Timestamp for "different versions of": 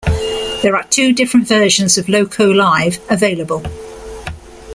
1.13-2.09